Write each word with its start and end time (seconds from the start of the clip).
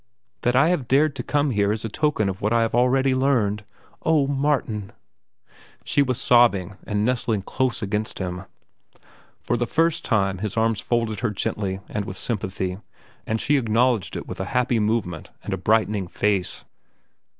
That 0.41 0.55
I 0.55 0.69
have 0.69 0.87
dared 0.87 1.15
to 1.17 1.21
come 1.21 1.51
here 1.51 1.71
is 1.71 1.85
a 1.85 1.87
token 1.87 2.27
of 2.27 2.41
what 2.41 2.51
I 2.51 2.63
have 2.63 2.73
already 2.73 3.13
learned. 3.13 3.63
Oh, 4.01 4.25
Martin!—" 4.25 4.93
She 5.83 6.01
was 6.01 6.19
sobbing 6.19 6.75
and 6.87 7.05
nestling 7.05 7.43
close 7.43 7.83
against 7.83 8.17
him. 8.17 8.45
For 9.43 9.55
the 9.57 9.67
first 9.67 10.03
time 10.03 10.39
his 10.39 10.57
arms 10.57 10.79
folded 10.79 11.19
her 11.19 11.29
gently 11.29 11.81
and 11.87 12.05
with 12.05 12.17
sympathy, 12.17 12.79
and 13.27 13.39
she 13.39 13.57
acknowledged 13.57 14.15
it 14.17 14.25
with 14.27 14.39
a 14.39 14.45
happy 14.57 14.79
movement 14.79 15.29
and 15.43 15.53
a 15.53 15.57
brightening 15.57 16.07
face. 16.07 16.63